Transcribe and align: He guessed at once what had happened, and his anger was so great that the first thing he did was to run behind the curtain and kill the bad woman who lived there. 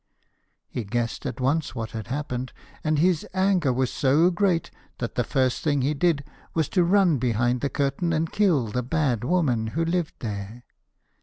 He 0.67 0.83
guessed 0.83 1.27
at 1.27 1.39
once 1.39 1.75
what 1.75 1.91
had 1.91 2.07
happened, 2.07 2.53
and 2.83 2.97
his 2.97 3.23
anger 3.35 3.71
was 3.71 3.93
so 3.93 4.31
great 4.31 4.71
that 4.97 5.13
the 5.13 5.23
first 5.23 5.61
thing 5.63 5.83
he 5.83 5.93
did 5.93 6.23
was 6.55 6.67
to 6.69 6.83
run 6.83 7.19
behind 7.19 7.61
the 7.61 7.69
curtain 7.69 8.11
and 8.11 8.31
kill 8.31 8.65
the 8.69 8.81
bad 8.81 9.23
woman 9.23 9.67
who 9.77 9.85
lived 9.85 10.15
there. 10.21 10.63